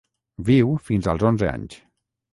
[0.47, 1.81] Viu fins als onze anys.